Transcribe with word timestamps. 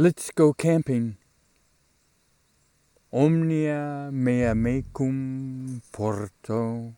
Let's 0.00 0.30
go 0.30 0.52
camping. 0.52 1.16
Omnia 3.12 4.10
mea 4.12 4.54
mecum 4.54 5.82
porto. 5.90 6.94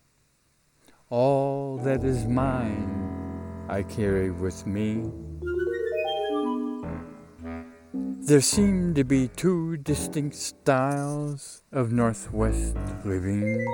All 1.09 1.79
that 1.79 2.05
is 2.05 2.27
mine 2.27 3.65
I 3.71 3.85
carry 3.85 4.31
with 4.31 4.67
me. 4.67 5.11
There 8.29 8.43
seem 8.43 8.93
to 8.93 9.03
be 9.03 9.29
two 9.29 9.79
distinct 9.79 10.37
styles 10.37 11.63
of 11.73 11.93
Northwest 11.93 12.77
living. 13.07 13.65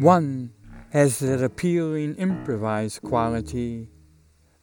One 0.00 0.50
has 0.90 1.20
that 1.20 1.44
appealing 1.44 2.16
improvised 2.16 3.02
quality 3.02 3.90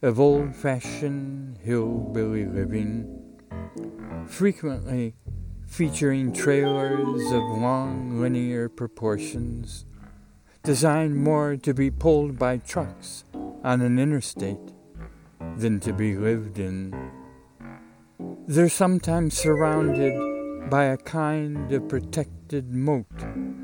of 0.04 0.20
old 0.20 0.54
fashioned 0.54 1.56
hillbilly 1.62 2.44
living, 2.44 3.08
frequently 4.26 5.14
featuring 5.66 6.30
trailers 6.30 7.32
of 7.32 7.42
long 7.42 8.20
linear 8.20 8.68
proportions, 8.68 9.86
designed 10.62 11.16
more 11.16 11.56
to 11.56 11.72
be 11.72 11.90
pulled 11.90 12.38
by 12.38 12.58
trucks 12.58 13.24
on 13.64 13.80
an 13.80 13.98
interstate 13.98 14.74
than 15.56 15.80
to 15.80 15.90
be 15.94 16.14
lived 16.14 16.58
in. 16.58 16.92
They're 18.46 18.68
sometimes 18.68 19.32
surrounded 19.32 20.68
by 20.68 20.84
a 20.84 20.98
kind 20.98 21.72
of 21.72 21.88
protected 21.88 22.74
moat 22.74 23.06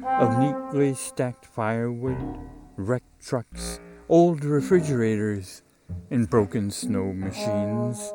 of 0.09 0.39
neatly 0.39 0.95
stacked 0.95 1.45
firewood, 1.45 2.39
wrecked 2.79 3.27
trucks, 3.27 3.79
old 4.09 4.43
refrigerators, 4.43 5.63
and 6.11 6.29
broken 6.29 6.71
snow 6.71 7.13
machines. 7.13 8.13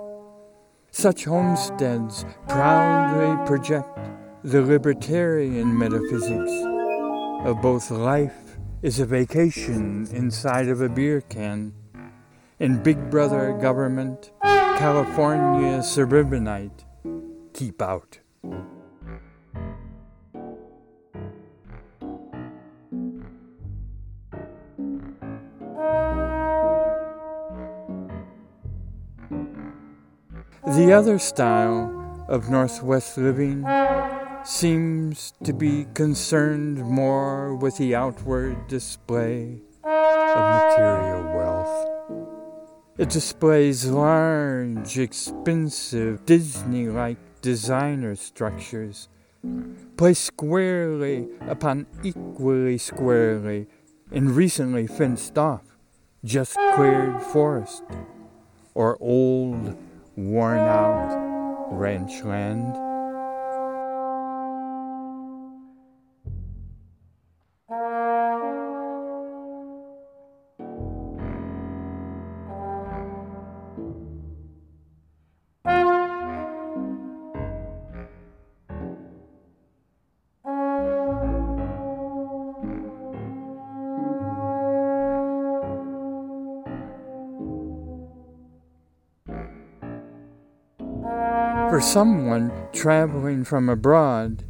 Such 0.92 1.26
homesteads 1.26 2.26
proudly 2.48 3.46
project 3.46 3.90
the 4.44 4.62
libertarian 4.62 5.78
metaphysics 5.78 6.52
of 7.46 7.62
both 7.62 7.92
life 7.92 8.58
is 8.82 9.00
a 9.00 9.06
vacation 9.06 10.08
inside 10.14 10.68
of 10.68 10.82
a 10.82 10.90
beer 10.90 11.22
can, 11.22 11.74
and 12.60 12.84
Big 12.84 13.10
Brother 13.10 13.58
government, 13.60 14.32
California 14.44 15.82
suburbanite, 15.82 16.86
keep 17.54 17.82
out. 17.82 18.20
The 30.76 30.92
other 30.92 31.20
style 31.20 32.26
of 32.28 32.50
Northwest 32.50 33.18
living 33.18 33.66
seems 34.44 35.32
to 35.46 35.54
be 35.54 35.86
concerned 35.94 36.84
more 36.84 37.56
with 37.56 37.78
the 37.78 37.96
outward 37.96 38.68
display 38.68 39.62
of 39.86 40.76
material 40.76 41.34
wealth. 41.34 41.88
It 42.98 43.10
displays 43.10 43.86
large, 43.86 45.00
expensive, 45.00 46.26
Disney 46.26 46.90
like 46.90 47.20
designer 47.42 48.18
structures 48.18 49.08
placed 49.96 50.26
squarely 50.26 51.30
upon 51.48 51.88
equally 52.04 52.78
squarely 52.78 53.68
and 54.12 54.36
recently 54.36 54.88
fenced 54.88 55.38
off, 55.38 55.78
just 56.26 56.58
cleared 56.76 57.22
forest 57.22 57.84
or 58.74 58.98
old 59.00 59.78
worn 60.16 60.60
out 60.60 61.68
ranch 61.72 62.24
land. 62.24 62.76
For 91.76 91.82
someone 91.82 92.54
traveling 92.72 93.44
from 93.44 93.68
abroad, 93.68 94.46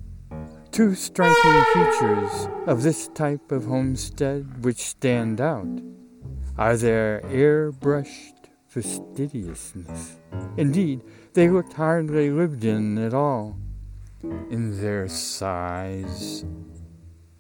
two 0.69 0.93
striking 0.93 1.63
features 1.73 2.47
of 2.67 2.83
this 2.83 3.07
type 3.15 3.51
of 3.51 3.65
homestead 3.65 4.63
which 4.63 4.77
stand 4.77 5.41
out 5.41 5.81
are 6.55 6.77
their 6.77 7.21
airbrushed 7.21 8.45
fastidiousness. 8.67 10.19
Indeed, 10.57 11.01
they 11.33 11.49
looked 11.49 11.73
hardly 11.73 12.29
lived 12.29 12.63
in 12.63 12.99
at 12.99 13.15
all. 13.15 13.57
In 14.51 14.79
their 14.79 15.07
size, 15.07 16.45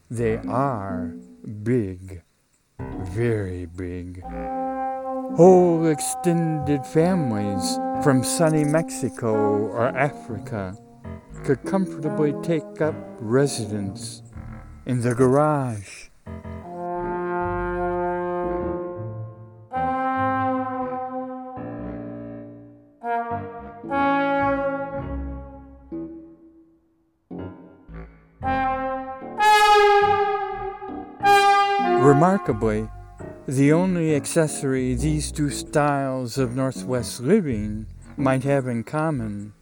they 0.09 0.37
are 0.47 1.13
big, 1.61 2.23
very 2.79 3.67
big. 3.67 4.23
Whole 5.35 5.85
extended 5.85 6.83
families 6.87 7.77
from 8.03 8.23
sunny 8.23 8.63
Mexico 8.63 9.33
or 9.33 9.87
Africa 9.87 10.77
could 11.43 11.63
comfortably 11.63 12.33
take 12.43 12.81
up 12.81 12.95
residence 13.19 14.21
in 14.85 15.01
the 15.01 15.13
garage. 15.13 16.09
Remarkably, 32.05 32.87
the 33.47 33.71
only 33.71 34.15
accessory 34.15 34.95
these 34.95 35.31
two 35.31 35.51
styles 35.51 36.39
of 36.39 36.55
Northwest 36.55 37.21
living 37.21 37.85
might 38.17 38.43
have 38.43 38.67
in 38.67 38.83
common 38.83 39.53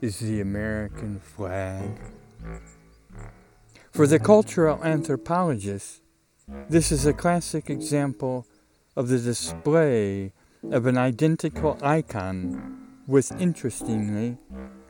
is 0.00 0.18
the 0.18 0.40
American 0.40 1.20
flag. 1.20 1.90
For 3.90 4.06
the 4.06 4.18
cultural 4.18 4.82
anthropologist, 4.82 6.00
this 6.70 6.90
is 6.90 7.04
a 7.04 7.12
classic 7.12 7.68
example 7.68 8.46
of 8.96 9.08
the 9.08 9.18
display 9.18 10.32
of 10.70 10.86
an 10.86 10.96
identical 10.96 11.78
icon 11.82 12.88
with, 13.06 13.30
interestingly, 13.38 14.38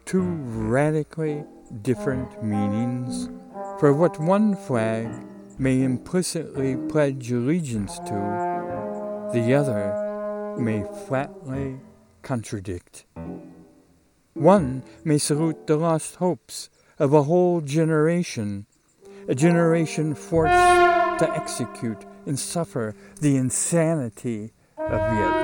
two 0.05 0.23
radically 0.23 1.45
different 1.83 2.45
meanings 2.45 3.29
for 3.81 3.93
what 3.93 4.21
one 4.21 4.55
flag 4.55 5.09
may 5.63 5.81
implicitly 5.81 6.75
pledge 6.89 7.31
allegiance 7.31 8.01
to, 8.01 9.31
the 9.33 9.55
other 9.55 10.57
may 10.59 10.85
flatly 11.07 11.79
contradict. 12.23 13.07
One 14.35 14.83
may 15.05 15.19
salute 15.19 15.69
the 15.69 15.77
lost 15.77 16.17
hopes 16.17 16.69
of 16.99 17.15
a 17.15 17.23
whole 17.23 17.61
generation, 17.61 18.67
a 19.29 19.37
generation 19.37 20.17
forced 20.17 20.53
to 21.21 21.33
execute 21.33 22.07
and 22.27 22.37
suffer 22.37 22.97
the 23.21 23.37
insanity 23.37 24.53
of 24.79 24.91
Vietnam. 24.91 25.42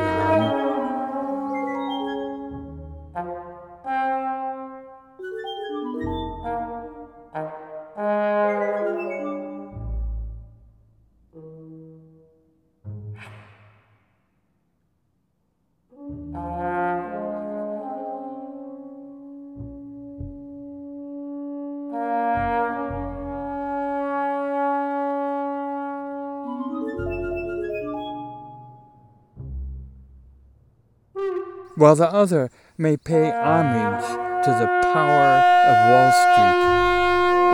While 31.78 31.94
the 31.94 32.12
other 32.12 32.50
may 32.76 32.96
pay 32.96 33.30
homage 33.30 34.04
to 34.44 34.50
the 34.50 34.66
power 34.92 35.40
of 35.70 35.76
Wall 35.88 36.10
Street, 36.12 36.58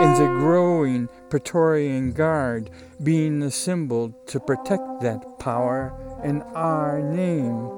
and 0.01 0.17
the 0.17 0.27
growing 0.39 1.07
Praetorian 1.29 2.11
Guard 2.11 2.71
being 3.03 3.43
assembled 3.43 4.27
to 4.27 4.39
protect 4.39 5.01
that 5.01 5.37
power 5.39 5.93
in 6.23 6.41
our 6.53 6.99
name. 7.01 7.69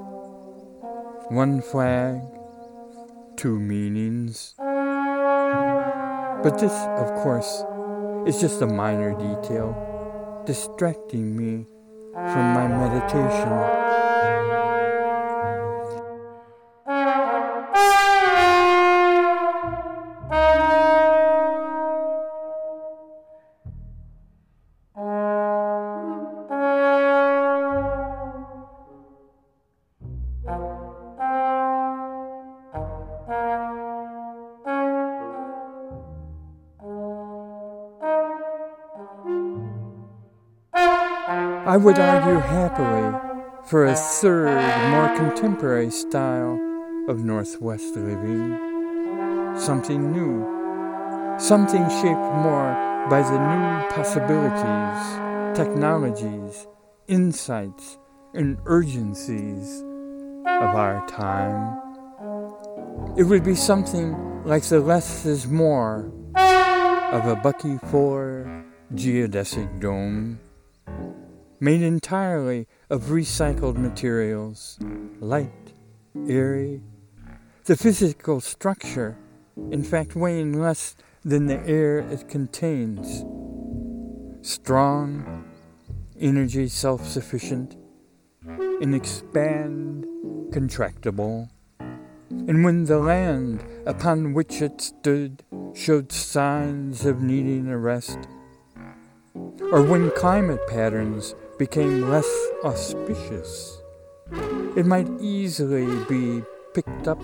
One 1.28 1.60
flag, 1.60 2.22
two 3.36 3.60
meanings. 3.60 4.54
But 6.42 6.58
this, 6.58 6.72
of 6.72 7.14
course, 7.22 7.62
is 8.26 8.40
just 8.40 8.62
a 8.62 8.66
minor 8.66 9.12
detail, 9.12 9.76
distracting 10.46 11.36
me 11.36 11.66
from 12.14 12.54
my 12.54 12.66
meditation. 12.68 14.47
I 41.68 41.76
would 41.76 41.98
argue 41.98 42.38
happily 42.38 43.12
for 43.66 43.84
a 43.84 43.94
third, 43.94 44.56
more 44.90 45.14
contemporary 45.18 45.90
style 45.90 46.54
of 47.10 47.22
Northwest 47.22 47.94
living. 47.94 48.56
Something 49.54 50.10
new, 50.10 51.36
something 51.38 51.86
shaped 51.90 52.32
more 52.40 52.72
by 53.10 53.20
the 53.20 53.36
new 53.36 53.90
possibilities, 53.90 55.54
technologies, 55.54 56.66
insights, 57.06 57.98
and 58.32 58.56
urgencies 58.64 59.82
of 60.46 60.74
our 60.74 61.06
time. 61.06 61.76
It 63.18 63.24
would 63.24 63.44
be 63.44 63.54
something 63.54 64.42
like 64.46 64.62
the 64.62 64.80
less 64.80 65.26
is 65.26 65.46
more 65.46 66.10
of 66.34 67.26
a 67.26 67.38
Bucky 67.42 67.76
Fuller 67.90 68.64
geodesic 68.94 69.82
dome 69.82 70.40
made 71.60 71.82
entirely 71.82 72.66
of 72.88 73.04
recycled 73.04 73.76
materials, 73.76 74.78
light, 75.20 75.72
airy, 76.28 76.80
the 77.64 77.76
physical 77.76 78.40
structure, 78.40 79.18
in 79.70 79.82
fact, 79.82 80.16
weighing 80.16 80.58
less 80.58 80.96
than 81.24 81.46
the 81.46 81.60
air 81.66 81.98
it 81.98 82.28
contains, 82.28 83.24
strong, 84.40 85.44
energy 86.18 86.68
self 86.68 87.06
sufficient, 87.06 87.76
and 88.46 88.94
expand 88.94 90.06
contractible. 90.50 91.50
And 92.30 92.64
when 92.64 92.84
the 92.84 92.98
land 92.98 93.64
upon 93.86 94.32
which 94.32 94.62
it 94.62 94.80
stood 94.80 95.42
showed 95.74 96.12
signs 96.12 97.04
of 97.04 97.20
needing 97.20 97.68
a 97.68 97.76
rest, 97.76 98.18
or 99.60 99.82
when 99.82 100.10
climate 100.12 100.66
patterns 100.68 101.34
became 101.58 102.08
less 102.08 102.28
auspicious, 102.64 103.82
it 104.76 104.86
might 104.86 105.08
easily 105.20 105.86
be 106.04 106.42
picked 106.72 107.08
up 107.08 107.20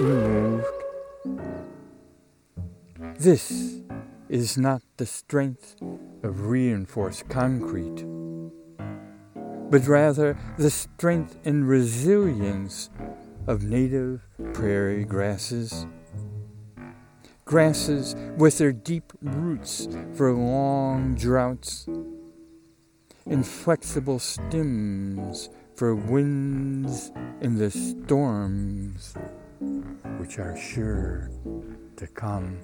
and 0.00 0.32
moved. 0.32 0.66
This 3.18 3.80
is 4.28 4.58
not 4.58 4.82
the 4.96 5.06
strength 5.06 5.76
of 6.24 6.46
reinforced 6.46 7.28
concrete, 7.28 8.04
but 9.70 9.86
rather 9.86 10.36
the 10.58 10.70
strength 10.70 11.38
and 11.44 11.68
resilience 11.68 12.90
of 13.46 13.62
native 13.62 14.26
prairie 14.52 15.04
grasses. 15.04 15.86
Grasses 17.44 18.16
with 18.36 18.58
their 18.58 18.72
deep 18.72 19.12
roots 19.22 19.86
for 20.14 20.32
long 20.32 21.14
droughts 21.14 21.88
inflexible 23.28 24.18
stems 24.18 25.50
for 25.74 25.94
winds 25.94 27.10
in 27.40 27.56
the 27.56 27.70
storms 27.70 29.14
which 30.18 30.38
are 30.38 30.56
sure 30.56 31.30
to 31.96 32.06
come. 32.06 32.58